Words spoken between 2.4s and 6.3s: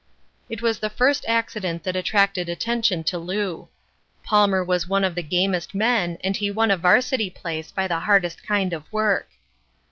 attention to Lew. Palmer was one of the gamest men